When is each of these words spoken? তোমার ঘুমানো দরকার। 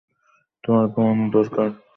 তোমার 0.63 0.85
ঘুমানো 0.87 1.25
দরকার। 1.33 1.69